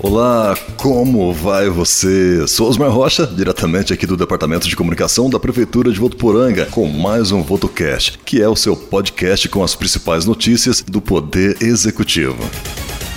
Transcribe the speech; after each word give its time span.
Olá, 0.00 0.56
como 0.76 1.32
vai 1.32 1.68
você? 1.68 2.46
Sou 2.46 2.68
Osmar 2.68 2.88
Rocha, 2.88 3.26
diretamente 3.26 3.92
aqui 3.92 4.06
do 4.06 4.16
Departamento 4.16 4.68
de 4.68 4.76
Comunicação 4.76 5.28
da 5.28 5.40
Prefeitura 5.40 5.90
de 5.90 5.98
Votuporanga, 5.98 6.66
com 6.66 6.86
mais 6.86 7.32
um 7.32 7.42
VotoCast, 7.42 8.16
que 8.24 8.40
é 8.40 8.48
o 8.48 8.54
seu 8.54 8.76
podcast 8.76 9.48
com 9.48 9.62
as 9.62 9.74
principais 9.74 10.24
notícias 10.24 10.82
do 10.82 11.00
Poder 11.00 11.60
Executivo. 11.60 12.38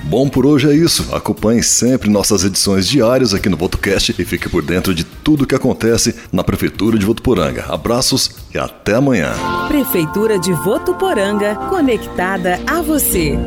Bom, 0.03 0.27
por 0.27 0.45
hoje 0.45 0.69
é 0.69 0.75
isso. 0.75 1.15
Acompanhe 1.15 1.63
sempre 1.63 2.09
nossas 2.09 2.43
edições 2.43 2.87
diárias 2.87 3.33
aqui 3.33 3.47
no 3.47 3.57
VotoCast 3.57 4.13
e 4.19 4.25
fique 4.25 4.49
por 4.49 4.61
dentro 4.61 4.93
de 4.93 5.03
tudo 5.03 5.47
que 5.47 5.55
acontece 5.55 6.15
na 6.31 6.43
Prefeitura 6.43 6.99
de 6.99 7.05
Votuporanga. 7.05 7.65
Abraços 7.69 8.31
e 8.53 8.57
até 8.57 8.95
amanhã. 8.95 9.33
Prefeitura 9.67 10.37
de 10.37 10.51
Votuporanga, 10.51 11.55
conectada 11.69 12.59
a 12.67 12.81
você. 12.81 13.37